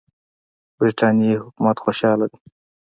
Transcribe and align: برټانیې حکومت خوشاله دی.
برټانیې 0.77 1.41
حکومت 1.45 1.77
خوشاله 1.83 2.25
دی. 2.31 2.39